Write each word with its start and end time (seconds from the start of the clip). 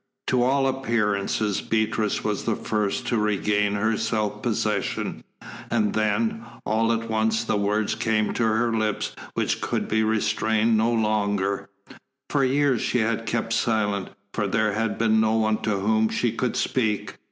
To 0.25 0.41
all 0.41 0.65
appearances 0.65 1.61
Beatrice 1.61 2.23
was 2.23 2.45
the 2.45 2.55
first 2.55 3.05
to 3.09 3.19
regain 3.19 3.75
her 3.75 3.95
self 3.97 4.41
possession. 4.41 5.23
And 5.69 5.93
then, 5.93 6.43
all 6.65 6.91
at 6.91 7.07
once 7.07 7.43
the 7.43 7.55
words 7.55 7.93
came 7.93 8.33
to 8.33 8.43
her 8.43 8.75
lips 8.75 9.15
which 9.35 9.61
could 9.61 9.87
be 9.87 10.03
restrained 10.03 10.75
no 10.75 10.91
longer. 10.91 11.69
For 12.31 12.43
years 12.43 12.81
she 12.81 12.97
had 12.97 13.27
kept 13.27 13.53
silence, 13.53 14.09
for 14.33 14.47
there 14.47 14.73
had 14.73 14.97
been 14.97 15.21
no 15.21 15.33
one 15.33 15.59
to 15.61 15.77
whom 15.77 16.09
she 16.09 16.31
could 16.31 16.55
speak. 16.55 17.17